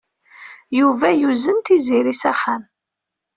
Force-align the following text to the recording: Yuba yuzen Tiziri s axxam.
Yuba 0.79 1.07
yuzen 1.21 1.57
Tiziri 1.65 2.13
s 2.21 2.23
axxam. 2.31 2.63